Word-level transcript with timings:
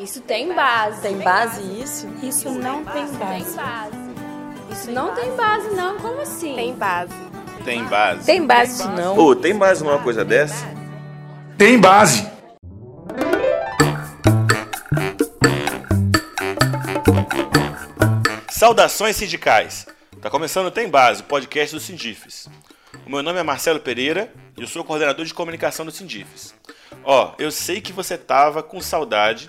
Isso 0.00 0.22
tem 0.22 0.54
base. 0.54 1.02
Tem 1.02 1.18
base 1.18 1.60
isso? 1.78 2.08
Isso 2.22 2.50
não 2.50 2.82
tem 2.86 3.06
base. 3.06 3.18
Tem 3.18 3.54
base. 3.54 3.96
Isso 4.72 4.90
não 4.92 5.14
tem 5.14 5.36
base, 5.36 5.68
não. 5.76 5.98
Como 5.98 6.22
assim? 6.22 6.54
Tem 6.54 6.74
base. 6.74 7.12
Tem 7.66 7.84
base. 7.84 8.24
Tem 8.24 8.46
base 8.46 8.88
não. 8.88 9.18
Ô, 9.18 9.36
tem 9.36 9.54
base 9.54 9.84
numa 9.84 9.98
coisa 9.98 10.24
dessa? 10.24 10.64
Tem 11.58 11.78
base. 11.78 12.26
Saudações 18.48 19.16
sindicais. 19.16 19.86
Tá 20.22 20.30
começando 20.30 20.66
o 20.66 20.70
Tem 20.70 20.88
Base, 20.88 21.20
o 21.20 21.24
podcast 21.24 21.74
do 21.74 21.80
Sindifes. 21.80 22.48
O 23.06 23.10
meu 23.10 23.22
nome 23.22 23.38
é 23.38 23.42
Marcelo 23.42 23.80
Pereira 23.80 24.32
e 24.56 24.62
eu 24.62 24.66
sou 24.66 24.82
coordenador 24.82 25.26
de 25.26 25.34
comunicação 25.34 25.84
do 25.84 25.92
Sindifes. 25.92 26.54
Ó, 27.04 27.34
eu 27.38 27.50
sei 27.50 27.80
que 27.80 27.92
você 27.92 28.16
tava 28.16 28.62
com 28.62 28.80
saudade, 28.80 29.48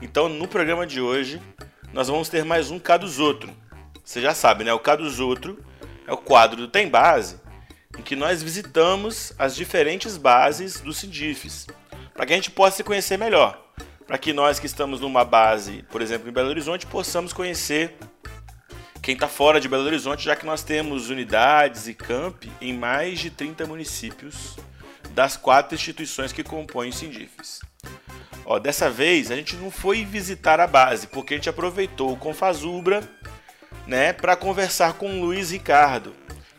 então 0.00 0.28
no 0.28 0.48
programa 0.48 0.86
de 0.86 1.00
hoje 1.00 1.40
nós 1.92 2.08
vamos 2.08 2.28
ter 2.28 2.44
mais 2.44 2.70
um 2.70 2.80
dos 3.00 3.18
Outro. 3.18 3.50
Você 4.04 4.20
já 4.20 4.34
sabe, 4.34 4.64
né? 4.64 4.72
O 4.72 4.78
dos 4.96 5.20
Outro 5.20 5.62
é 6.06 6.12
o 6.12 6.16
quadro 6.16 6.56
do 6.56 6.68
Tem 6.68 6.88
Base, 6.88 7.36
em 7.98 8.02
que 8.02 8.16
nós 8.16 8.42
visitamos 8.42 9.32
as 9.38 9.54
diferentes 9.54 10.16
bases 10.16 10.80
do 10.80 10.92
Sindifes, 10.92 11.66
para 12.14 12.26
que 12.26 12.32
a 12.32 12.36
gente 12.36 12.50
possa 12.50 12.78
se 12.78 12.84
conhecer 12.84 13.18
melhor. 13.18 13.66
Para 14.06 14.18
que 14.18 14.32
nós 14.32 14.58
que 14.58 14.66
estamos 14.66 15.00
numa 15.00 15.24
base, 15.24 15.84
por 15.90 16.02
exemplo, 16.02 16.28
em 16.28 16.32
Belo 16.32 16.48
Horizonte, 16.48 16.86
possamos 16.86 17.32
conhecer 17.32 17.96
quem 19.02 19.14
está 19.14 19.28
fora 19.28 19.60
de 19.60 19.68
Belo 19.68 19.84
Horizonte, 19.84 20.24
já 20.24 20.34
que 20.34 20.44
nós 20.44 20.62
temos 20.62 21.10
unidades 21.10 21.86
e 21.86 21.94
campi 21.94 22.50
em 22.60 22.72
mais 22.76 23.20
de 23.20 23.30
30 23.30 23.66
municípios 23.66 24.56
das 25.12 25.36
quatro 25.36 25.74
instituições 25.74 26.32
que 26.32 26.42
compõem 26.42 26.90
o 26.90 26.92
Sindifes. 26.92 27.60
Ó, 28.50 28.58
dessa 28.58 28.90
vez 28.90 29.30
a 29.30 29.36
gente 29.36 29.54
não 29.54 29.70
foi 29.70 30.04
visitar 30.04 30.58
a 30.58 30.66
base, 30.66 31.06
porque 31.06 31.34
a 31.34 31.36
gente 31.36 31.48
aproveitou 31.48 32.12
o 32.12 32.16
Confazubra 32.16 33.00
né, 33.86 34.12
para 34.12 34.34
conversar 34.34 34.94
com 34.94 35.08
o 35.08 35.20
Luiz 35.20 35.52
Ricardo, 35.52 36.12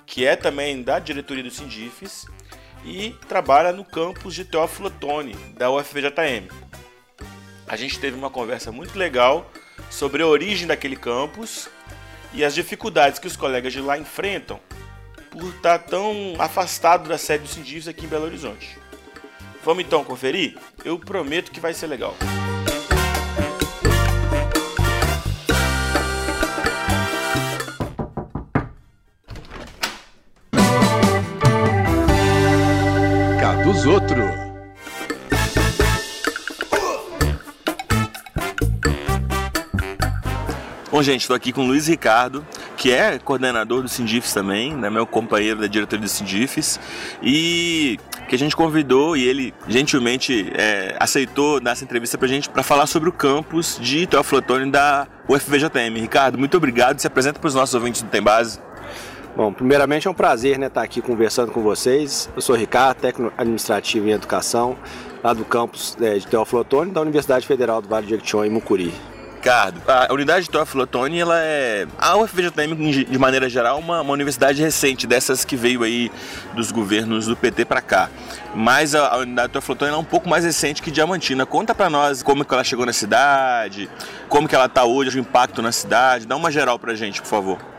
que 0.05 0.25
é 0.25 0.37
também 0.37 0.81
da 0.81 0.99
diretoria 0.99 1.43
do 1.43 1.51
Sindifes 1.51 2.25
e 2.85 3.13
trabalha 3.27 3.73
no 3.73 3.83
campus 3.83 4.33
de 4.33 4.45
Teófilo 4.45 4.87
Otoni, 4.87 5.33
da 5.57 5.69
UFVJM. 5.69 6.47
A 7.67 7.75
gente 7.75 7.99
teve 7.99 8.15
uma 8.15 8.29
conversa 8.29 8.71
muito 8.71 8.97
legal 8.97 9.51
sobre 9.89 10.23
a 10.23 10.27
origem 10.27 10.67
daquele 10.67 10.95
campus 10.95 11.67
e 12.31 12.41
as 12.41 12.55
dificuldades 12.55 13.19
que 13.19 13.27
os 13.27 13.35
colegas 13.35 13.73
de 13.73 13.81
lá 13.81 13.97
enfrentam 13.97 14.61
por 15.29 15.43
estar 15.49 15.79
tão 15.79 16.35
afastado 16.39 17.09
da 17.09 17.17
sede 17.17 17.43
do 17.43 17.49
Sindifes 17.49 17.89
aqui 17.89 18.05
em 18.05 18.07
Belo 18.07 18.27
Horizonte. 18.27 18.79
Vamos 19.63 19.83
então 19.83 20.03
conferir? 20.03 20.57
Eu 20.83 20.97
prometo 20.97 21.51
que 21.51 21.59
vai 21.59 21.73
ser 21.73 21.87
legal. 21.87 22.15
Cá 33.39 33.63
dos 33.63 33.85
outros. 33.85 34.51
Bom, 40.91 41.01
gente, 41.03 41.21
estou 41.21 41.35
aqui 41.35 41.53
com 41.53 41.61
o 41.61 41.67
Luiz 41.67 41.87
Ricardo, 41.87 42.45
que 42.75 42.91
é 42.91 43.17
coordenador 43.17 43.81
do 43.81 43.87
Sindifes 43.87 44.33
também, 44.33 44.75
né, 44.75 44.89
meu 44.89 45.05
companheiro 45.05 45.61
da 45.61 45.67
diretoria 45.67 46.03
do 46.05 46.09
Sindifes, 46.09 46.79
e 47.23 47.97
que 48.27 48.35
a 48.35 48.37
gente 48.37 48.55
convidou 48.55 49.15
e 49.17 49.27
ele 49.27 49.53
gentilmente 49.67 50.51
é, 50.55 50.95
aceitou 50.99 51.59
dar 51.59 51.71
essa 51.71 51.83
entrevista 51.83 52.17
para 52.17 52.27
gente 52.27 52.49
para 52.49 52.63
falar 52.63 52.87
sobre 52.87 53.09
o 53.09 53.11
campus 53.11 53.77
de 53.81 54.07
Teófilo 54.07 54.39
Otoni 54.39 54.71
da 54.71 55.07
UFVJM. 55.27 55.99
Ricardo, 55.99 56.37
muito 56.37 56.55
obrigado. 56.57 56.99
Se 56.99 57.07
apresenta 57.07 57.39
para 57.39 57.47
os 57.47 57.55
nossos 57.55 57.75
ouvintes 57.75 58.01
do 58.01 58.09
Tem 58.09 58.21
Base. 58.21 58.59
Bom, 59.35 59.53
primeiramente 59.53 60.07
é 60.07 60.11
um 60.11 60.13
prazer 60.13 60.59
né, 60.59 60.67
estar 60.67 60.81
aqui 60.81 61.01
conversando 61.01 61.51
com 61.51 61.61
vocês. 61.61 62.29
Eu 62.35 62.41
sou 62.41 62.55
Ricardo, 62.55 62.97
técnico 62.97 63.33
administrativo 63.37 64.07
em 64.07 64.11
educação, 64.11 64.77
lá 65.23 65.33
do 65.33 65.45
campus 65.45 65.97
é, 66.01 66.15
de 66.15 66.27
Teófilo 66.27 66.61
Otoni, 66.61 66.91
da 66.91 67.01
Universidade 67.01 67.47
Federal 67.47 67.81
do 67.81 67.87
Vale 67.87 68.05
de 68.05 68.11
Jequitinhonha, 68.11 68.49
em 68.49 68.53
Mucuri. 68.53 68.93
Ricardo, 69.41 69.81
a 69.87 70.13
unidade 70.13 70.45
de 70.45 70.51
Teófilo 70.51 70.87
ela 71.19 71.39
é 71.39 71.87
a 71.97 72.15
UFVJM 72.15 72.75
de 73.09 73.17
maneira 73.17 73.49
geral 73.49 73.79
uma, 73.79 74.01
uma 74.01 74.13
universidade 74.13 74.61
recente 74.61 75.07
dessas 75.07 75.43
que 75.43 75.55
veio 75.55 75.81
aí 75.81 76.11
dos 76.53 76.71
governos 76.71 77.25
do 77.25 77.35
PT 77.35 77.65
para 77.65 77.81
cá. 77.81 78.07
Mas 78.53 78.93
a, 78.93 79.07
a 79.07 79.17
unidade 79.17 79.47
de 79.47 79.53
Teófilo 79.53 79.73
Otoni 79.73 79.93
é 79.93 79.97
um 79.97 80.03
pouco 80.03 80.29
mais 80.29 80.45
recente 80.45 80.79
que 80.79 80.91
Diamantina. 80.91 81.43
Conta 81.43 81.73
para 81.73 81.89
nós 81.89 82.21
como 82.21 82.45
que 82.45 82.53
ela 82.53 82.63
chegou 82.63 82.85
na 82.85 82.93
cidade, 82.93 83.89
como 84.29 84.47
que 84.47 84.53
ela 84.53 84.67
está 84.67 84.83
hoje, 84.83 85.17
o 85.17 85.19
impacto 85.19 85.59
na 85.59 85.71
cidade. 85.71 86.27
Dá 86.27 86.35
uma 86.35 86.51
geral 86.51 86.77
para 86.77 86.93
gente, 86.93 87.19
por 87.19 87.27
favor. 87.27 87.70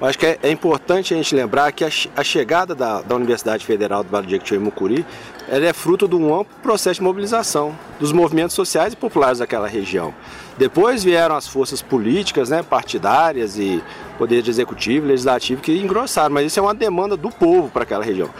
Acho 0.00 0.18
que 0.18 0.26
é, 0.26 0.38
é 0.42 0.50
importante 0.50 1.12
a 1.12 1.16
gente 1.16 1.34
lembrar 1.34 1.70
que 1.72 1.84
a, 1.84 1.90
a 2.16 2.24
chegada 2.24 2.74
da, 2.74 3.02
da 3.02 3.14
Universidade 3.14 3.66
Federal 3.66 4.02
do 4.02 4.08
Vale 4.08 4.26
de 4.26 4.32
Jequitinhonha 4.32 4.62
e 4.62 4.64
Mucuri 4.64 5.06
ela 5.46 5.66
é 5.66 5.72
fruto 5.74 6.08
de 6.08 6.14
um 6.14 6.32
amplo 6.32 6.54
processo 6.62 7.00
de 7.00 7.04
mobilização 7.04 7.76
dos 7.98 8.10
movimentos 8.10 8.54
sociais 8.54 8.94
e 8.94 8.96
populares 8.96 9.40
daquela 9.40 9.68
região. 9.68 10.14
Depois 10.56 11.04
vieram 11.04 11.36
as 11.36 11.46
forças 11.46 11.82
políticas, 11.82 12.48
né, 12.48 12.62
partidárias 12.62 13.58
e 13.58 13.82
poder 14.16 14.46
executivo, 14.48 15.06
legislativo 15.06 15.60
que 15.60 15.76
engrossaram, 15.76 16.32
mas 16.32 16.46
isso 16.46 16.58
é 16.58 16.62
uma 16.62 16.74
demanda 16.74 17.16
do 17.16 17.30
povo 17.30 17.68
para 17.68 17.82
aquela 17.82 18.04
região. 18.04 18.30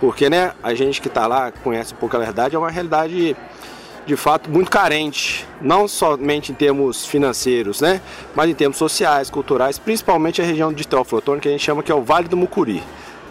Porque 0.00 0.30
né, 0.30 0.52
a 0.62 0.72
gente 0.74 1.02
que 1.02 1.08
está 1.08 1.26
lá 1.26 1.52
conhece 1.52 1.92
um 1.92 1.96
pouco 1.98 2.16
a 2.16 2.20
realidade, 2.20 2.56
é 2.56 2.58
uma 2.58 2.70
realidade 2.70 3.36
de 4.06 4.16
fato 4.16 4.50
muito 4.50 4.70
carente, 4.70 5.46
não 5.60 5.86
somente 5.86 6.52
em 6.52 6.54
termos 6.54 7.06
financeiros, 7.06 7.80
né, 7.80 8.00
mas 8.34 8.50
em 8.50 8.54
termos 8.54 8.76
sociais, 8.76 9.30
culturais, 9.30 9.78
principalmente 9.78 10.40
a 10.40 10.44
região 10.44 10.72
de 10.72 10.86
Teófilo 10.86 11.18
Otoni, 11.18 11.40
que 11.40 11.48
a 11.48 11.50
gente 11.50 11.64
chama 11.64 11.82
que 11.82 11.92
é 11.92 11.94
o 11.94 12.02
Vale 12.02 12.28
do 12.28 12.36
Mucuri. 12.36 12.82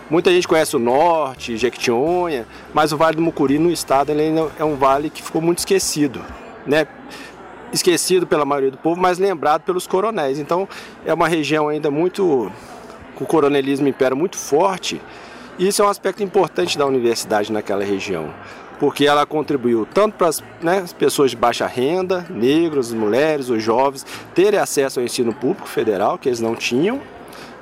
Muita 0.10 0.32
gente 0.32 0.48
conhece 0.48 0.76
o 0.76 0.80
norte, 0.80 1.56
Jequitinhonha, 1.56 2.48
mas 2.74 2.92
o 2.92 2.98
Vale 2.98 3.16
do 3.16 3.22
Mucuri 3.22 3.60
no 3.60 3.72
estado 3.72 4.12
ainda 4.12 4.50
é 4.58 4.64
um 4.64 4.76
vale 4.76 5.10
que 5.10 5.22
ficou 5.22 5.40
muito 5.40 5.60
esquecido, 5.60 6.20
né? 6.66 6.88
Esquecido 7.72 8.26
pela 8.26 8.44
maioria 8.44 8.72
do 8.72 8.78
povo, 8.78 9.00
mas 9.00 9.20
lembrado 9.20 9.62
pelos 9.62 9.86
coronéis. 9.86 10.40
Então 10.40 10.68
é 11.06 11.14
uma 11.14 11.28
região 11.28 11.70
ainda 11.70 11.92
muito 11.92 12.52
com 13.14 13.24
o 13.24 13.28
coronelismo 13.28 13.88
impera 13.88 14.16
muito 14.16 14.38
forte. 14.38 15.00
E 15.60 15.68
isso 15.68 15.82
é 15.82 15.86
um 15.86 15.90
aspecto 15.90 16.24
importante 16.24 16.78
da 16.78 16.88
universidade 16.88 17.52
naquela 17.52 17.84
região, 17.84 18.34
porque 18.80 19.06
ela 19.06 19.26
contribuiu 19.26 19.86
tanto 19.86 20.16
para 20.16 20.28
as, 20.28 20.44
né, 20.62 20.80
as 20.80 20.94
pessoas 20.94 21.32
de 21.32 21.38
baixa 21.38 21.68
renda, 21.68 22.26
negros, 22.30 22.94
mulheres, 22.94 23.50
os 23.50 23.62
jovens, 23.62 24.06
terem 24.34 24.60
acesso 24.60 25.00
ao 25.00 25.06
ensino 25.06 25.34
público 25.34 25.68
federal, 25.68 26.18
que 26.18 26.30
eles 26.30 26.40
não 26.40 26.56
tinham, 26.56 27.02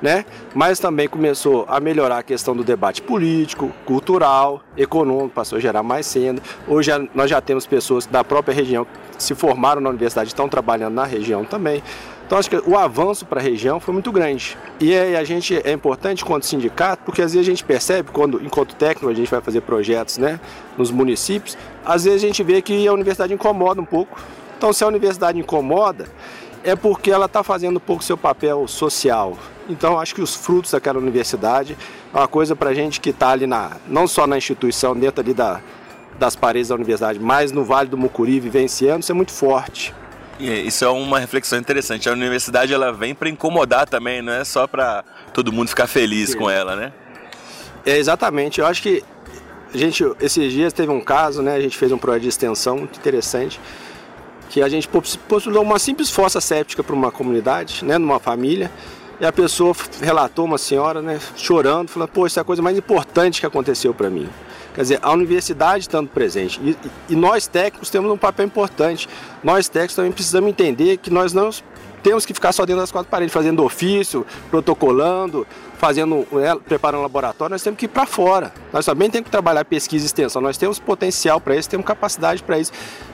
né? 0.00 0.24
mas 0.54 0.78
também 0.78 1.08
começou 1.08 1.64
a 1.68 1.80
melhorar 1.80 2.18
a 2.18 2.22
questão 2.22 2.54
do 2.54 2.64
debate 2.64 3.02
político, 3.02 3.72
cultural, 3.84 4.62
econômico, 4.76 5.30
passou 5.30 5.58
a 5.58 5.60
gerar 5.60 5.82
mais 5.82 6.12
renda. 6.12 6.42
Hoje 6.66 6.90
nós 7.14 7.30
já 7.30 7.40
temos 7.40 7.66
pessoas 7.66 8.06
da 8.06 8.22
própria 8.22 8.54
região 8.54 8.84
que 8.84 9.22
se 9.22 9.34
formaram 9.34 9.80
na 9.80 9.90
universidade 9.90 10.28
estão 10.28 10.48
trabalhando 10.48 10.94
na 10.94 11.04
região 11.04 11.44
também. 11.44 11.82
Então 12.28 12.36
acho 12.36 12.50
que 12.50 12.56
o 12.56 12.76
avanço 12.76 13.24
para 13.24 13.40
a 13.40 13.42
região 13.42 13.80
foi 13.80 13.94
muito 13.94 14.12
grande. 14.12 14.56
E 14.78 14.94
aí 14.94 15.16
a 15.16 15.24
gente 15.24 15.56
é 15.64 15.72
importante 15.72 16.22
quanto 16.22 16.44
sindicato, 16.44 17.02
porque 17.02 17.22
às 17.22 17.32
vezes 17.32 17.48
a 17.48 17.50
gente 17.50 17.64
percebe, 17.64 18.10
quando 18.12 18.44
enquanto 18.44 18.74
técnico 18.74 19.08
a 19.08 19.14
gente 19.14 19.30
vai 19.30 19.40
fazer 19.40 19.62
projetos 19.62 20.18
né, 20.18 20.38
nos 20.76 20.90
municípios, 20.90 21.56
às 21.86 22.04
vezes 22.04 22.22
a 22.22 22.26
gente 22.26 22.42
vê 22.42 22.60
que 22.60 22.86
a 22.86 22.92
universidade 22.92 23.32
incomoda 23.32 23.80
um 23.80 23.84
pouco. 23.84 24.20
Então 24.58 24.74
se 24.74 24.84
a 24.84 24.86
universidade 24.86 25.38
incomoda, 25.38 26.06
é 26.68 26.76
porque 26.76 27.10
ela 27.10 27.26
está 27.26 27.42
fazendo 27.42 27.76
um 27.76 27.80
pouco 27.80 28.02
seu 28.02 28.16
papel 28.16 28.66
social. 28.68 29.36
Então 29.68 29.98
acho 29.98 30.14
que 30.14 30.22
os 30.22 30.34
frutos 30.34 30.70
daquela 30.70 30.98
universidade 30.98 31.76
é 32.12 32.16
uma 32.16 32.28
coisa 32.28 32.56
para 32.56 32.70
a 32.70 32.74
gente 32.74 33.00
que 33.00 33.10
está 33.10 33.30
ali 33.30 33.46
na, 33.46 33.72
não 33.86 34.06
só 34.06 34.26
na 34.26 34.36
instituição, 34.36 34.94
dentro 34.94 35.20
ali 35.20 35.34
da, 35.34 35.60
das 36.18 36.34
paredes 36.34 36.68
da 36.68 36.74
universidade, 36.74 37.18
mas 37.18 37.52
no 37.52 37.64
Vale 37.64 37.88
do 37.88 37.96
Mucuri 37.96 38.40
vivenciando, 38.40 39.00
isso 39.00 39.12
é 39.12 39.14
muito 39.14 39.32
forte. 39.32 39.94
Isso 40.40 40.84
é 40.84 40.88
uma 40.88 41.18
reflexão 41.18 41.58
interessante. 41.58 42.08
A 42.08 42.12
universidade 42.12 42.72
ela 42.72 42.92
vem 42.92 43.12
para 43.12 43.28
incomodar 43.28 43.88
também, 43.88 44.22
não 44.22 44.32
é 44.32 44.44
só 44.44 44.66
para 44.68 45.04
todo 45.34 45.52
mundo 45.52 45.68
ficar 45.68 45.88
feliz 45.88 46.32
com 46.34 46.48
ela, 46.48 46.76
né? 46.76 46.92
É, 47.84 47.96
exatamente. 47.96 48.60
Eu 48.60 48.66
acho 48.66 48.80
que 48.80 49.02
a 49.74 49.76
gente, 49.76 50.04
esses 50.20 50.52
dias 50.52 50.72
teve 50.72 50.92
um 50.92 51.00
caso, 51.00 51.42
né? 51.42 51.56
A 51.56 51.60
gente 51.60 51.76
fez 51.76 51.90
um 51.90 51.98
projeto 51.98 52.22
de 52.22 52.28
extensão 52.28 52.78
muito 52.78 52.96
interessante, 52.98 53.60
que 54.48 54.62
a 54.62 54.68
gente 54.68 54.88
postulou 54.88 55.62
uma 55.62 55.78
simples 55.78 56.10
fossa 56.10 56.40
séptica 56.40 56.82
para 56.82 56.94
uma 56.94 57.10
comunidade, 57.10 57.84
né? 57.84 57.98
Numa 57.98 58.18
família. 58.18 58.70
E 59.20 59.26
a 59.26 59.32
pessoa 59.32 59.74
relatou, 60.00 60.44
uma 60.44 60.58
senhora, 60.58 61.02
né? 61.02 61.20
Chorando, 61.36 61.88
falando, 61.88 62.08
pô, 62.08 62.26
isso 62.26 62.38
é 62.38 62.42
a 62.42 62.44
coisa 62.44 62.62
mais 62.62 62.76
importante 62.78 63.40
que 63.40 63.46
aconteceu 63.46 63.92
para 63.92 64.08
mim. 64.08 64.28
Quer 64.74 64.82
dizer, 64.82 64.98
a 65.02 65.12
universidade 65.12 65.80
estando 65.80 66.08
presente. 66.08 66.60
E, 66.62 66.76
e 67.08 67.16
nós 67.16 67.46
técnicos 67.46 67.90
temos 67.90 68.10
um 68.10 68.16
papel 68.16 68.46
importante. 68.46 69.08
Nós 69.42 69.68
técnicos 69.68 69.96
também 69.96 70.12
precisamos 70.12 70.48
entender 70.48 70.98
que 70.98 71.10
nós 71.10 71.32
não 71.32 71.50
temos 72.02 72.24
que 72.24 72.32
ficar 72.32 72.52
só 72.52 72.64
dentro 72.64 72.80
das 72.80 72.92
quatro 72.92 73.10
paredes, 73.10 73.32
fazendo 73.32 73.62
ofício, 73.64 74.24
protocolando, 74.50 75.46
fazendo, 75.78 76.26
né, 76.32 76.56
preparando 76.66 77.02
laboratório, 77.02 77.52
nós 77.52 77.62
temos 77.62 77.78
que 77.78 77.86
ir 77.86 77.88
para 77.88 78.06
fora. 78.06 78.52
Nós 78.72 78.84
também 78.84 79.10
temos 79.10 79.26
que 79.26 79.30
trabalhar 79.30 79.64
pesquisa 79.64 80.04
e 80.04 80.06
extensão. 80.06 80.40
Nós 80.42 80.56
temos 80.56 80.78
potencial 80.78 81.40
para 81.40 81.56
isso, 81.56 81.68
temos 81.68 81.86
capacidade 81.86 82.42
para 82.42 82.58
isso. 82.58 82.72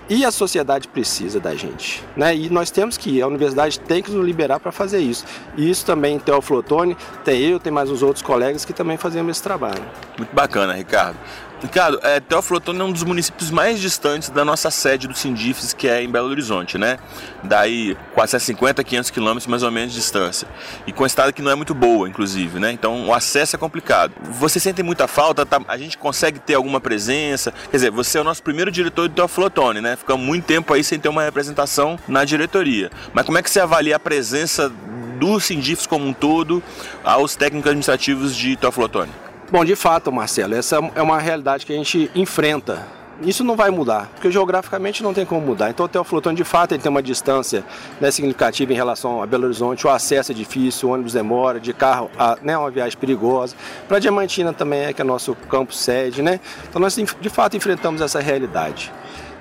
E 0.08 0.24
a 0.24 0.30
sociedade 0.30 0.86
precisa 0.88 1.40
da 1.40 1.54
gente. 1.54 2.04
Né? 2.16 2.36
E 2.36 2.50
nós 2.50 2.70
temos 2.70 2.98
que 2.98 3.10
ir, 3.10 3.22
a 3.22 3.26
universidade 3.26 3.80
tem 3.80 4.02
que 4.02 4.10
nos 4.10 4.24
liberar 4.24 4.60
para 4.60 4.70
fazer 4.70 4.98
isso. 4.98 5.24
E 5.56 5.70
isso 5.70 5.86
também 5.86 6.18
tem 6.18 6.34
o 6.34 6.42
Flotone, 6.42 6.96
tem 7.24 7.40
eu, 7.40 7.58
tem 7.58 7.72
mais 7.72 7.90
uns 7.90 8.02
outros 8.02 8.22
colegas 8.22 8.64
que 8.64 8.72
também 8.72 8.96
fazemos 8.96 9.30
esse 9.30 9.42
trabalho. 9.42 9.82
Muito 10.18 10.34
bacana, 10.34 10.74
Ricardo. 10.74 11.16
Ricardo, 11.64 11.98
é, 12.02 12.20
Teoflotone 12.20 12.78
é 12.78 12.84
um 12.84 12.92
dos 12.92 13.02
municípios 13.04 13.50
mais 13.50 13.80
distantes 13.80 14.28
da 14.28 14.44
nossa 14.44 14.70
sede 14.70 15.08
do 15.08 15.16
Sindifes, 15.16 15.72
que 15.72 15.88
é 15.88 16.02
em 16.02 16.10
Belo 16.10 16.28
Horizonte, 16.28 16.76
né? 16.76 16.98
Daí 17.42 17.96
450, 18.12 18.84
500 18.84 19.10
quilômetros 19.10 19.46
mais 19.46 19.62
ou 19.62 19.70
menos 19.70 19.92
de 19.94 19.98
distância. 19.98 20.46
E 20.86 20.92
com 20.92 21.04
a 21.04 21.06
estrada 21.06 21.32
que 21.32 21.40
não 21.40 21.50
é 21.50 21.54
muito 21.54 21.72
boa, 21.72 22.06
inclusive, 22.06 22.60
né? 22.60 22.70
Então 22.70 23.06
o 23.06 23.14
acesso 23.14 23.56
é 23.56 23.58
complicado. 23.58 24.12
Você 24.32 24.60
sente 24.60 24.82
muita 24.82 25.08
falta? 25.08 25.46
Tá? 25.46 25.58
A 25.66 25.78
gente 25.78 25.96
consegue 25.96 26.38
ter 26.38 26.52
alguma 26.52 26.82
presença? 26.82 27.50
Quer 27.70 27.78
dizer, 27.78 27.90
você 27.90 28.18
é 28.18 28.20
o 28.20 28.24
nosso 28.24 28.42
primeiro 28.42 28.70
diretor 28.70 29.08
do 29.08 29.14
Teoflotone, 29.14 29.80
né? 29.80 29.94
Ficamos 29.96 30.25
muito 30.25 30.44
tempo 30.44 30.73
aí 30.73 30.82
sem 30.82 30.99
ter 30.99 31.08
uma 31.08 31.23
representação 31.23 31.99
na 32.08 32.25
diretoria. 32.25 32.91
Mas 33.12 33.25
como 33.25 33.38
é 33.38 33.43
que 33.43 33.50
você 33.50 33.61
avalia 33.61 33.96
a 33.96 34.00
presença 34.00 34.73
do 35.19 35.38
Sindifes 35.41 35.87
como 35.87 36.06
um 36.06 36.12
todo 36.12 36.62
aos 37.02 37.37
técnicos 37.37 37.69
administrativos 37.69 38.37
de 38.37 38.56
Teoflotone? 38.56 39.11
Bom, 39.50 39.64
de 39.64 39.76
fato, 39.76 40.11
Marcelo, 40.11 40.55
essa 40.55 40.79
é 40.94 41.02
uma 41.02 41.19
realidade 41.19 41.64
que 41.64 41.73
a 41.73 41.76
gente 41.76 42.11
enfrenta. 42.14 42.87
Isso 43.23 43.44
não 43.44 43.55
vai 43.55 43.70
mudar, 43.70 44.11
porque 44.12 44.31
geograficamente 44.31 45.02
não 45.02 45.14
tem 45.14 45.25
como 45.25 45.41
mudar. 45.41 45.70
Então, 45.70 45.87
o 45.87 45.88
Teoflotone, 45.88 46.37
de 46.37 46.43
fato, 46.43 46.73
ele 46.73 46.82
tem 46.82 46.91
uma 46.91 47.02
distância 47.02 47.64
né, 48.00 48.11
significativa 48.11 48.73
em 48.73 48.75
relação 48.75 49.23
a 49.23 49.26
Belo 49.26 49.44
Horizonte. 49.44 49.87
O 49.87 49.91
acesso 49.91 50.32
é 50.32 50.35
difícil, 50.35 50.88
o 50.88 50.93
ônibus 50.93 51.12
demora, 51.12 51.61
de 51.61 51.73
carro 51.73 52.11
a, 52.19 52.37
né, 52.43 52.58
uma 52.58 52.70
viagem 52.70 52.99
perigosa. 52.99 53.55
Para 53.87 54.00
Diamantina 54.00 54.52
também 54.52 54.81
é 54.81 54.93
que 54.93 55.00
é 55.00 55.05
nosso 55.05 55.35
campo 55.49 55.73
sede, 55.73 56.23
né? 56.23 56.41
Então, 56.69 56.81
nós 56.81 56.96
de 56.96 57.29
fato 57.29 57.56
enfrentamos 57.56 58.00
essa 58.00 58.19
realidade. 58.19 58.93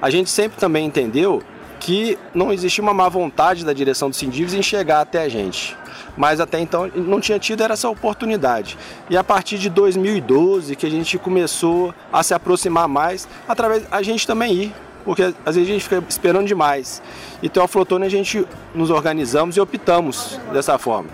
A 0.04 0.10
gente 0.10 0.30
sempre 0.30 0.60
também 0.60 0.86
entendeu 0.86 1.42
que 1.80 2.20
não 2.36 2.52
existia 2.52 2.82
uma 2.82 2.94
má 2.94 3.08
vontade 3.08 3.64
da 3.64 3.72
direção 3.72 4.10
do 4.10 4.16
Sindivs 4.18 4.54
em 4.54 4.62
chegar 4.62 5.00
até 5.00 5.22
a 5.24 5.30
gente 5.30 5.78
mas 6.18 6.40
até 6.40 6.60
então 6.60 6.92
não 6.94 7.20
tinha 7.20 7.40
tido 7.40 7.64
essa 7.64 7.90
oportunidade. 7.90 8.78
E 9.10 9.18
a 9.18 9.24
partir 9.24 9.58
de 9.58 9.70
2012 9.70 10.76
que 10.76 10.86
a 10.86 10.90
gente 10.90 11.18
começou 11.18 11.94
a 12.12 12.22
se 12.22 12.34
aproximar 12.34 12.88
mais, 12.88 13.28
através 13.48 13.88
a 13.90 14.02
gente 14.02 14.28
também 14.28 14.54
ir, 14.54 14.76
porque 15.04 15.24
às 15.24 15.56
vezes 15.56 15.70
a 15.70 15.74
gente 15.74 15.84
fica 15.84 16.04
esperando 16.08 16.46
demais. 16.46 17.02
Então 17.42 17.64
a 17.64 17.68
Flotone 17.68 18.06
a 18.06 18.10
gente 18.10 18.46
nos 18.76 18.92
organizamos 18.92 19.58
e 19.58 19.62
optamos 19.62 20.40
dessa 20.52 20.78
forma. 20.78 21.10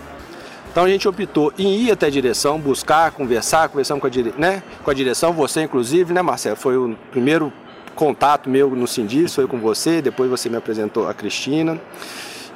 Então 0.70 0.84
a 0.84 0.88
gente 0.88 1.08
optou 1.08 1.50
em 1.58 1.84
ir 1.84 1.92
até 1.92 2.08
a 2.08 2.10
direção, 2.10 2.58
buscar, 2.58 3.10
conversar, 3.12 3.70
conversamos 3.70 4.02
com 4.02 4.06
a, 4.06 4.10
dire... 4.10 4.34
né? 4.36 4.62
com 4.84 4.90
a 4.90 4.94
direção, 4.94 5.32
você 5.32 5.62
inclusive, 5.62 6.12
né 6.12 6.20
Marcelo? 6.20 6.56
Foi 6.56 6.76
o 6.76 6.94
primeiro 7.10 7.50
contato 8.00 8.48
meu 8.48 8.70
no 8.70 8.86
Sindis, 8.86 9.34
foi 9.34 9.46
com 9.46 9.58
você, 9.58 10.00
depois 10.00 10.30
você 10.30 10.48
me 10.48 10.56
apresentou 10.56 11.06
a 11.06 11.12
Cristina. 11.12 11.78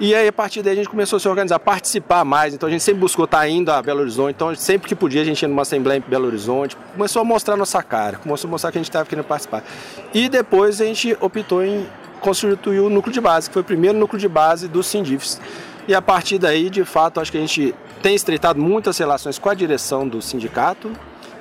E 0.00 0.14
aí, 0.14 0.26
a 0.26 0.32
partir 0.32 0.62
daí, 0.62 0.73
a 0.73 0.76
gente 0.76 0.88
começou 0.88 1.19
a 1.19 1.20
se 1.20 1.29
organizar, 1.29 1.58
participar 1.58 2.25
mais. 2.25 2.55
Então, 2.55 2.67
a 2.67 2.73
gente 2.73 2.82
sempre 2.82 3.00
buscou 3.02 3.26
estar 3.26 3.46
indo 3.46 3.70
a 3.70 3.82
Belo 3.82 4.00
Horizonte. 4.00 4.35
Então, 4.35 4.55
sempre 4.55 4.88
que 4.88 4.94
podia, 4.94 5.20
a 5.20 5.25
gente 5.25 5.43
ia 5.43 5.49
numa 5.49 5.61
assembleia 5.61 5.99
em 5.99 6.11
Belo 6.11 6.26
Horizonte. 6.26 6.79
Começou 6.94 7.20
a 7.20 7.25
mostrar 7.26 7.58
nossa 7.58 7.82
cara, 7.82 8.17
começou 8.17 8.49
a 8.49 8.50
mostrar 8.52 8.73
que 8.73 8.79
a 8.79 8.81
gente 8.81 8.88
estava 8.88 9.05
querendo 9.05 9.26
participar. 9.26 9.62
E 10.14 10.31
depois, 10.31 10.81
a 10.81 10.87
gente 10.87 11.14
optou 11.20 11.62
em 11.62 11.87
constituir 12.23 12.81
o 12.81 12.88
núcleo 12.88 13.12
de 13.12 13.20
base, 13.20 13.50
que 13.50 13.52
foi 13.52 13.61
o 13.61 13.67
primeiro 13.67 13.99
núcleo 13.99 14.19
de 14.19 14.29
base 14.29 14.67
do 14.67 14.82
Sindifes. 14.82 15.38
E 15.87 15.94
a 15.94 16.00
partir 16.00 16.38
daí, 16.38 16.70
de 16.70 16.87
fato, 16.87 17.20
acho 17.20 17.31
que 17.31 17.37
a 17.37 17.40
gente 17.43 17.75
tem 18.02 18.14
estreitado 18.14 18.58
muitas 18.58 18.97
relações 18.97 19.38
com 19.38 19.50
a 19.50 19.55
direção 19.55 20.08
do 20.08 20.23
sindicato 20.23 20.90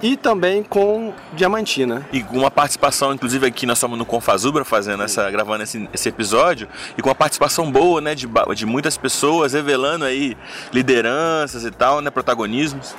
e 0.04 0.18
também 0.18 0.62
com 0.62 1.14
Diamantina. 1.32 2.06
E 2.12 2.22
com 2.22 2.38
uma 2.38 2.52
participação, 2.52 3.14
inclusive 3.14 3.48
aqui 3.48 3.66
nós 3.66 3.78
estamos 3.78 3.98
no 3.98 4.06
Confazubra 4.06 4.66
fazendo 4.66 5.02
essa, 5.02 5.32
gravando 5.32 5.64
esse, 5.64 5.90
esse 5.94 6.10
episódio, 6.10 6.68
e 6.98 7.02
com 7.02 7.08
uma 7.08 7.16
participação 7.16 7.72
boa, 7.72 8.02
né, 8.02 8.14
de, 8.14 8.28
de 8.54 8.66
muitas 8.66 8.98
pessoas 8.98 9.54
revelando 9.54 10.04
aí 10.04 10.36
lideranças 10.74 11.64
e 11.64 11.72
tal, 11.72 12.02
né, 12.02 12.12
protagonismos. 12.12 12.94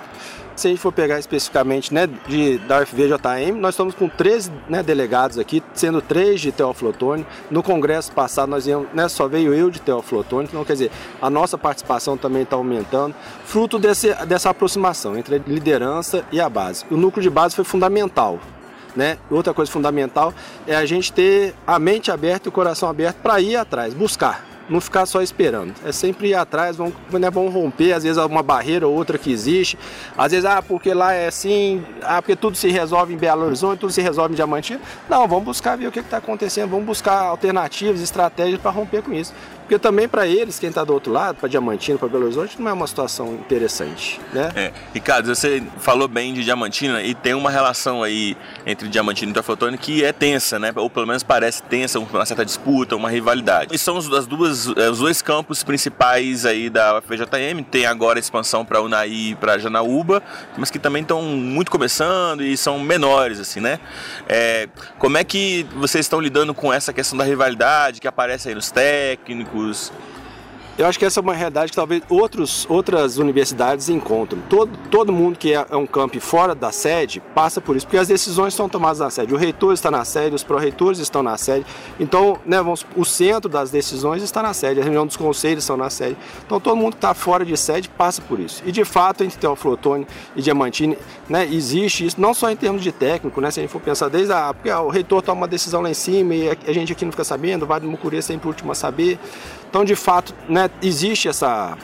Se 0.57 0.69
a 0.69 0.71
gente 0.71 0.81
for 0.81 0.93
pegar 0.93 1.19
especificamente 1.19 1.93
né, 1.93 2.09
de, 2.29 2.59
da 2.59 2.81
UFVJM, 2.81 3.59
nós 3.59 3.75
estamos 3.75 3.95
com 3.95 4.09
13 4.09 4.53
né, 4.69 4.83
delegados 4.83 5.37
aqui, 5.37 5.63
sendo 5.75 6.01
três 6.01 6.41
de 6.41 6.53
Teoflotone. 6.53 7.27
No 7.51 7.63
congresso 7.63 8.13
passado, 8.13 8.49
nós 8.49 8.67
íamos, 8.67 8.89
né, 8.95 9.09
só 9.09 9.27
veio 9.27 9.53
eu 9.53 9.69
de 9.69 9.81
Teoflotone, 9.81 10.47
então 10.49 10.65
quer 10.65 10.75
dizer, 10.75 10.93
a 11.21 11.29
nossa 11.29 11.59
participação 11.59 12.17
também 12.17 12.43
está 12.43 12.55
aumentando, 12.55 13.15
fruto 13.45 13.81
desse, 13.81 14.15
dessa 14.27 14.51
aproximação 14.51 15.17
entre 15.17 15.37
a 15.37 15.39
liderança 15.39 16.25
e 16.31 16.41
a 16.41 16.49
base. 16.49 16.85
O 16.89 16.97
núcleo 16.97 17.23
de 17.23 17.31
base 17.31 17.57
foi 17.57 17.65
fundamental. 17.65 18.39
Né? 18.95 19.19
Outra 19.29 19.53
coisa 19.53 19.73
fundamental 19.73 20.33
é 20.69 20.77
a 20.77 20.87
gente 20.87 21.13
ter 21.13 21.53
a 21.67 21.81
mente 21.81 22.13
aberta 22.13 22.47
e 22.47 22.51
o 22.51 22.53
coração 22.53 22.89
aberto 22.89 23.17
para 23.17 23.41
ir 23.41 23.57
atrás, 23.57 23.93
buscar 23.93 24.54
não 24.69 24.81
ficar 24.81 25.07
só 25.07 25.23
esperando. 25.23 25.75
É 25.85 25.93
sempre 25.93 26.29
ir 26.29 26.35
atrás, 26.35 26.77
vão, 26.77 26.93
né, 27.13 27.31
vão 27.31 27.49
romper, 27.49 27.93
às 27.93 28.03
vezes, 28.03 28.19
uma 28.19 28.43
barreira 28.43 28.87
ou 28.87 28.95
outra 28.95 29.19
que 29.19 29.31
existe. 29.31 29.79
Às 30.17 30.33
vezes, 30.33 30.45
ah, 30.45 30.63
porque 30.63 30.93
lá 30.95 31.13
é 31.13 31.27
assim, 31.27 31.85
ah, 32.03 32.21
porque 32.21 32.37
tudo 32.37 32.57
se 32.57 32.69
resolve 32.69 33.15
em 33.15 33.17
Belo 33.17 33.47
Horizonte, 33.47 33.81
tudo 33.81 33.93
se 33.93 34.01
resolve 34.01 34.33
em 34.33 34.37
Diamantina. 34.37 34.81
Não, 35.09 35.27
vamos 35.29 35.45
buscar 35.45 35.77
ver 35.77 35.87
o 35.87 35.93
que 35.93 36.01
está 36.01 36.19
acontecendo, 36.19 36.71
vamos 36.71 36.87
buscar 36.87 37.21
alternativas, 37.21 38.01
estratégias 38.01 38.61
para 38.61 38.71
romper 38.71 39.03
com 39.03 39.13
isso. 39.13 39.33
Porque 39.65 39.79
também 39.79 40.07
para 40.07 40.27
eles, 40.27 40.59
quem 40.59 40.69
está 40.69 40.85
do 40.85 40.93
outro 40.93 41.11
lado, 41.11 41.37
para 41.37 41.49
Diamantina, 41.49 41.99
para 41.99 42.07
Belo 42.07 42.25
Horizonte, 42.25 42.61
não 42.61 42.69
é 42.69 42.73
uma 42.75 42.87
situação 42.87 43.33
interessante, 43.33 44.21
né? 44.31 44.53
É. 44.55 44.73
Ricardo, 44.93 45.35
você 45.35 45.63
falou 45.79 46.07
bem 46.07 46.35
de 46.35 46.45
Diamantina 46.45 47.03
e 47.03 47.15
tem 47.15 47.33
uma 47.33 47.51
relação 47.51 48.03
aí 48.03 48.37
entre 48.67 48.89
Diamantina 48.89 49.31
e 49.31 49.35
Teoflotone 49.35 49.79
que 49.79 50.05
é 50.05 50.13
tensa, 50.13 50.59
né? 50.59 50.71
Ou 50.77 50.91
pelo 50.91 51.07
menos 51.07 51.23
parece 51.23 51.63
tensa, 51.63 51.99
uma 51.99 52.27
certa 52.27 52.45
disputa, 52.45 52.95
uma 52.95 53.09
rivalidade. 53.09 53.75
E 53.75 53.79
são 53.79 53.97
as 53.97 54.27
duas, 54.27 54.69
é, 54.77 54.91
os 54.91 54.99
dois 54.99 55.23
campos 55.23 55.63
principais 55.63 56.45
aí 56.45 56.69
da 56.69 56.99
UFJM. 56.99 57.63
Tem 57.71 57.87
agora 57.87 58.19
a 58.19 58.21
expansão 58.21 58.67
para 58.67 58.83
Unai 58.83 59.09
e 59.09 59.35
para 59.37 59.57
Janaúba, 59.57 60.23
mas 60.59 60.71
que 60.71 60.79
também 60.79 61.01
estão 61.01 61.23
muito 61.23 61.71
começando 61.71 62.43
e 62.43 62.55
são 62.55 62.79
menores, 62.79 63.41
assim, 63.41 63.61
né? 63.61 63.81
É, 64.29 64.69
como 64.99 65.17
é 65.17 65.25
que 65.25 65.67
vocês 65.75 66.05
estão 66.05 66.21
lidando 66.21 66.53
com 66.53 66.71
essa 66.71 66.93
questão 66.93 67.17
da 67.17 67.25
rivalidade 67.25 67.99
que 67.99 68.07
aparece 68.07 68.51
aí 68.51 68.55
nos 68.55 68.71
técnicos? 68.71 69.54
Técnicos. 69.55 69.93
Eu 70.77 70.87
acho 70.87 70.99
que 70.99 71.05
essa 71.05 71.21
é 71.21 71.23
uma 71.23 71.35
realidade 71.35 71.71
que 71.71 71.77
talvez 71.77 72.03
outros, 72.09 72.67
outras 72.69 73.17
universidades 73.17 73.89
encontram. 73.89 74.43
Todo, 74.51 74.77
todo 74.91 75.13
mundo 75.13 75.39
que 75.39 75.55
é, 75.55 75.65
é 75.71 75.77
um 75.77 75.87
campo 75.87 76.19
fora 76.19 76.53
da 76.53 76.73
sede 76.73 77.23
passa 77.33 77.61
por 77.61 77.77
isso, 77.77 77.87
porque 77.87 77.97
as 77.97 78.09
decisões 78.09 78.55
são 78.55 78.69
tomadas 78.69 78.99
na 78.99 79.09
sede. 79.09 79.33
O 79.33 79.37
reitor 79.37 79.73
está 79.73 79.89
na 79.89 80.05
sede, 80.05 80.35
os 80.35 80.43
pró-reitores 80.43 80.99
estão 80.99 81.23
na 81.23 81.39
sede. 81.39 81.65
Então, 82.01 82.41
né, 82.45 82.57
vamos, 82.57 82.85
o 82.97 83.05
centro 83.05 83.49
das 83.49 83.71
decisões 83.71 84.21
está 84.21 84.43
na 84.43 84.53
sede, 84.53 84.81
a 84.81 84.83
reunião 84.83 85.07
dos 85.07 85.17
conselhos 85.17 85.63
estão 85.63 85.77
na 85.77 85.89
sede. 85.91 86.17
Então, 86.45 86.59
todo 86.59 86.75
mundo 86.75 86.95
que 86.95 86.99
está 86.99 87.15
fora 87.15 87.45
de 87.45 87.57
sede 87.57 87.89
passa 87.89 88.21
por 88.21 88.41
isso. 88.41 88.61
E, 88.67 88.73
de 88.73 88.85
fato, 88.85 89.23
entre 89.23 89.39
Teoflotone 89.39 90.05
e 90.35 90.43
Diamantini, 90.43 90.99
né, 91.29 91.47
existe 91.47 92.05
isso, 92.05 92.21
não 92.21 92.35
só 92.35 92.51
em 92.51 92.57
termos 92.57 92.83
de 92.83 92.91
técnico, 92.91 93.41
né, 93.41 93.49
se 93.53 93.61
a 93.61 93.63
gente 93.63 93.71
for 93.71 93.81
pensar 93.81 94.09
desde 94.09 94.33
a... 94.33 94.53
Porque 94.53 94.73
o 94.73 94.89
reitor 94.89 95.23
toma 95.23 95.43
uma 95.43 95.49
decisão 95.49 95.83
lá 95.83 95.91
em 95.91 95.95
cima 95.95 96.35
e 96.35 96.49
a 96.67 96.73
gente 96.73 96.93
aqui 96.93 97.05
não 97.05 97.13
fica 97.13 97.23
sabendo, 97.23 97.65
Vale 97.65 97.85
do 97.85 97.91
Mucuri 97.91 98.17
é 98.17 98.21
sempre 98.21 98.49
o 98.49 98.51
último 98.51 98.73
a 98.73 98.75
saber. 98.75 99.21
Então, 99.75 99.85
de 99.85 99.97
fato, 99.97 100.33
né, 100.49 100.71
existe 100.81 101.27
essa, 101.27 101.77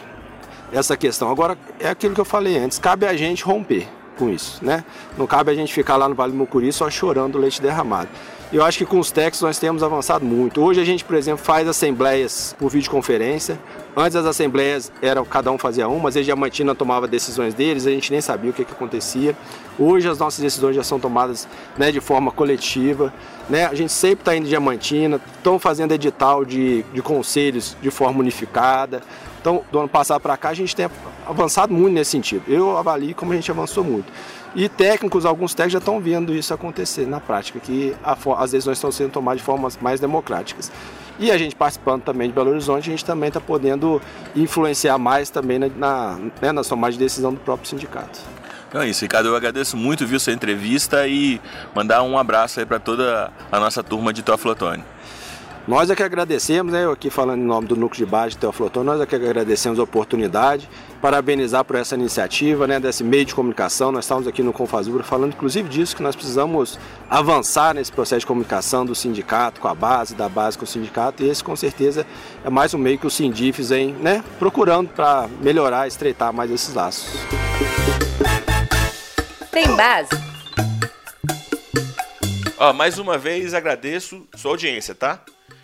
essa 0.72 0.96
questão. 0.96 1.28
Agora, 1.28 1.58
é 1.80 1.88
aquilo 1.88 2.14
que 2.14 2.20
eu 2.20 2.24
falei 2.24 2.56
antes, 2.56 2.78
cabe 2.78 3.04
a 3.04 3.16
gente 3.16 3.42
romper 3.42 3.88
com 4.16 4.30
isso, 4.30 4.64
né? 4.64 4.84
Não 5.18 5.26
cabe 5.26 5.50
a 5.50 5.54
gente 5.56 5.74
ficar 5.74 5.96
lá 5.96 6.08
no 6.08 6.14
Vale 6.14 6.30
do 6.30 6.38
Mucuri 6.38 6.72
só 6.72 6.88
chorando 6.88 7.36
leite 7.36 7.60
derramado. 7.60 8.08
Eu 8.52 8.64
acho 8.64 8.78
que 8.78 8.84
com 8.84 8.98
os 8.98 9.12
técnicos 9.12 9.42
nós 9.42 9.60
temos 9.60 9.80
avançado 9.80 10.24
muito. 10.24 10.60
Hoje 10.60 10.80
a 10.80 10.84
gente, 10.84 11.04
por 11.04 11.14
exemplo, 11.14 11.44
faz 11.44 11.68
assembleias 11.68 12.52
por 12.58 12.68
videoconferência. 12.68 13.56
Antes 13.96 14.16
as 14.16 14.26
assembleias 14.26 14.90
eram 15.00 15.24
cada 15.24 15.52
um 15.52 15.58
fazia 15.58 15.86
uma, 15.86 16.10
vezes 16.10 16.22
a 16.22 16.24
Diamantina 16.24 16.74
tomava 16.74 17.06
decisões 17.06 17.54
deles, 17.54 17.86
a 17.86 17.92
gente 17.92 18.10
nem 18.10 18.20
sabia 18.20 18.50
o 18.50 18.52
que, 18.52 18.64
que 18.64 18.72
acontecia. 18.72 19.36
Hoje 19.78 20.08
as 20.08 20.18
nossas 20.18 20.40
decisões 20.40 20.74
já 20.74 20.82
são 20.82 20.98
tomadas 20.98 21.46
né, 21.78 21.92
de 21.92 22.00
forma 22.00 22.32
coletiva. 22.32 23.14
Né? 23.48 23.66
A 23.66 23.74
gente 23.74 23.92
sempre 23.92 24.22
está 24.22 24.34
indo 24.34 24.46
em 24.46 24.48
Diamantina, 24.48 25.20
estão 25.36 25.56
fazendo 25.56 25.92
edital 25.92 26.44
de, 26.44 26.82
de 26.92 27.02
conselhos 27.02 27.76
de 27.80 27.90
forma 27.92 28.18
unificada. 28.18 29.00
Então, 29.40 29.62
do 29.70 29.78
ano 29.78 29.88
passado 29.88 30.20
para 30.20 30.36
cá, 30.36 30.48
a 30.48 30.54
gente 30.54 30.74
tem 30.74 30.90
avançado 31.24 31.72
muito 31.72 31.94
nesse 31.94 32.10
sentido. 32.10 32.42
Eu 32.48 32.76
avalio 32.76 33.14
como 33.14 33.32
a 33.32 33.36
gente 33.36 33.48
avançou 33.48 33.84
muito. 33.84 34.12
E 34.54 34.68
técnicos, 34.68 35.24
alguns 35.24 35.54
técnicos 35.54 35.72
já 35.74 35.78
estão 35.78 36.00
vendo 36.00 36.34
isso 36.34 36.52
acontecer 36.52 37.06
na 37.06 37.20
prática, 37.20 37.60
que 37.60 37.94
a, 38.02 38.16
as 38.38 38.50
decisões 38.50 38.78
estão 38.78 38.90
sendo 38.90 39.12
tomadas 39.12 39.40
de 39.40 39.44
formas 39.44 39.78
mais 39.80 40.00
democráticas. 40.00 40.72
E 41.18 41.30
a 41.30 41.38
gente 41.38 41.54
participando 41.54 42.02
também 42.02 42.28
de 42.28 42.34
Belo 42.34 42.50
Horizonte, 42.50 42.88
a 42.88 42.92
gente 42.92 43.04
também 43.04 43.28
está 43.28 43.40
podendo 43.40 44.00
influenciar 44.34 44.98
mais 44.98 45.30
também 45.30 45.58
na, 45.58 45.68
na, 45.68 46.18
né, 46.40 46.50
na 46.50 46.64
tomada 46.64 46.92
de 46.92 46.98
decisão 46.98 47.32
do 47.32 47.38
próprio 47.38 47.68
sindicato. 47.68 48.18
Então 48.68 48.80
é 48.80 48.88
isso, 48.88 49.02
Ricardo. 49.02 49.28
Eu 49.28 49.36
agradeço 49.36 49.76
muito 49.76 50.06
viu 50.06 50.18
sua 50.18 50.32
entrevista 50.32 51.06
e 51.06 51.40
mandar 51.74 52.02
um 52.02 52.16
abraço 52.16 52.58
aí 52.58 52.66
para 52.66 52.78
toda 52.78 53.30
a 53.50 53.60
nossa 53.60 53.82
turma 53.82 54.12
de 54.12 54.22
Teoflotone. 54.22 54.82
Nós 55.68 55.90
é 55.90 55.94
que 55.94 56.02
agradecemos, 56.02 56.72
né, 56.72 56.84
eu 56.84 56.90
aqui 56.90 57.10
falando 57.10 57.40
em 57.40 57.44
nome 57.44 57.68
do 57.68 57.76
Núcleo 57.76 58.04
de 58.04 58.10
Base 58.10 58.30
de 58.30 58.38
Teoflotone, 58.38 58.86
nós 58.86 59.00
é 59.00 59.06
que 59.06 59.14
agradecemos 59.14 59.78
a 59.78 59.82
oportunidade, 59.82 60.68
parabenizar 61.02 61.64
por 61.64 61.76
essa 61.76 61.94
iniciativa, 61.94 62.66
né, 62.66 62.80
desse 62.80 63.04
meio 63.04 63.24
de 63.26 63.34
comunicação. 63.34 63.92
Nós 63.92 64.04
estamos 64.04 64.26
aqui 64.26 64.42
no 64.42 64.52
Confazura 64.52 65.04
falando 65.04 65.34
inclusive 65.34 65.68
disso, 65.68 65.94
que 65.94 66.02
nós 66.02 66.16
precisamos 66.16 66.78
avançar 67.08 67.74
nesse 67.74 67.92
processo 67.92 68.20
de 68.20 68.26
comunicação 68.26 68.86
do 68.86 68.94
sindicato 68.94 69.60
com 69.60 69.68
a 69.68 69.74
base, 69.74 70.14
da 70.14 70.28
base 70.28 70.56
com 70.56 70.64
o 70.64 70.66
sindicato, 70.66 71.22
e 71.22 71.28
esse 71.28 71.44
com 71.44 71.54
certeza 71.54 72.06
é 72.44 72.48
mais 72.48 72.72
um 72.72 72.78
meio 72.78 72.98
que 72.98 73.06
o 73.06 73.10
Sindifes 73.10 73.68
vem 73.68 73.92
né, 73.92 74.24
procurando 74.38 74.88
para 74.88 75.28
melhorar, 75.40 75.86
estreitar 75.86 76.32
mais 76.32 76.50
esses 76.50 76.74
laços. 76.74 77.06
Tem 79.52 79.76
base? 79.76 80.10
Ó, 82.58 82.72
mais 82.72 82.98
uma 82.98 83.18
vez 83.18 83.52
agradeço 83.52 84.26
sua 84.36 84.52
audiência, 84.52 84.94
tá? 84.94 85.20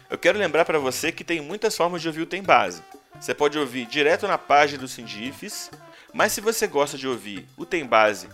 Eu 0.08 0.16
quero 0.16 0.38
lembrar 0.38 0.64
para 0.64 0.78
você 0.78 1.10
que 1.10 1.24
tem 1.24 1.40
muitas 1.40 1.76
formas 1.76 2.00
de 2.00 2.06
ouvir 2.06 2.22
o 2.22 2.26
Tem 2.26 2.42
Base. 2.42 2.80
Você 3.20 3.34
pode 3.34 3.58
ouvir 3.58 3.86
direto 3.86 4.28
na 4.28 4.38
página 4.38 4.80
do 4.80 4.86
Sindifes, 4.86 5.70
mas 6.12 6.32
se 6.32 6.40
você 6.40 6.68
gosta 6.68 6.96
de 6.96 7.08
ouvir 7.08 7.46
o 7.56 7.66
Tem 7.66 7.84
Base 7.84 8.28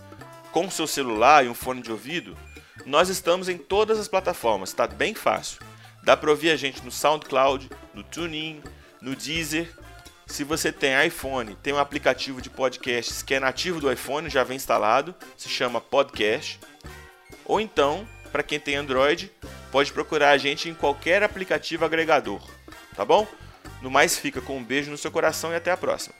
com 0.51 0.69
seu 0.69 0.85
celular 0.85 1.43
e 1.43 1.49
um 1.49 1.55
fone 1.55 1.81
de 1.81 1.91
ouvido, 1.91 2.37
nós 2.85 3.09
estamos 3.09 3.49
em 3.49 3.57
todas 3.57 3.97
as 3.97 4.07
plataformas, 4.07 4.69
está 4.69 4.85
bem 4.85 5.15
fácil. 5.15 5.59
Dá 6.03 6.15
para 6.15 6.29
ouvir 6.29 6.51
a 6.51 6.55
gente 6.55 6.83
no 6.83 6.91
SoundCloud, 6.91 7.69
no 7.93 8.03
TuneIn, 8.03 8.61
no 9.01 9.15
Deezer. 9.15 9.73
Se 10.27 10.43
você 10.43 10.71
tem 10.71 11.07
iPhone, 11.07 11.55
tem 11.55 11.73
um 11.73 11.79
aplicativo 11.79 12.39
de 12.39 12.51
podcasts 12.51 13.23
que 13.23 13.33
é 13.33 13.39
nativo 13.39 13.79
do 13.79 13.91
iPhone, 13.91 14.29
já 14.29 14.43
vem 14.43 14.57
instalado, 14.57 15.15
se 15.35 15.49
chama 15.49 15.81
Podcast. 15.81 16.59
Ou 17.45 17.59
então, 17.59 18.07
para 18.33 18.41
quem 18.41 18.59
tem 18.59 18.75
Android, 18.75 19.31
pode 19.71 19.93
procurar 19.93 20.31
a 20.31 20.37
gente 20.39 20.67
em 20.67 20.73
qualquer 20.73 21.21
aplicativo 21.21 21.85
agregador, 21.85 22.41
tá 22.95 23.05
bom? 23.05 23.27
No 23.79 23.91
mais 23.91 24.17
fica 24.17 24.41
com 24.41 24.57
um 24.57 24.63
beijo 24.63 24.89
no 24.89 24.97
seu 24.97 25.11
coração 25.11 25.53
e 25.53 25.55
até 25.55 25.71
a 25.71 25.77
próxima. 25.77 26.15